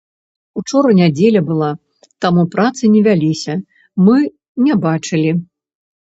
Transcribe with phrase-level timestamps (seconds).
[0.59, 1.69] Учора нядзеля была,
[2.25, 3.53] таму працы не вяліся,
[4.09, 4.17] мы
[4.65, 5.31] не бачылі.